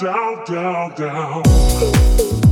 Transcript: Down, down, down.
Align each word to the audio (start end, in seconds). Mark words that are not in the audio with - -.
Down, 0.00 0.44
down, 0.46 0.90
down. 0.94 2.49